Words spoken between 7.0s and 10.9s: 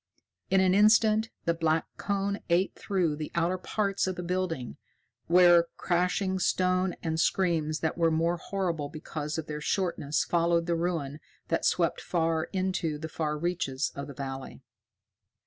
and screams that were more horrible because of their shortness followed the